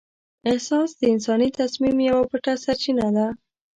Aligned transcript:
احساس 0.49 0.89
د 0.99 1.01
انساني 1.13 1.49
تصمیم 1.59 1.97
یوه 2.09 2.23
پټه 2.29 2.53
سرچینه 2.63 3.07
ده. 3.15 3.27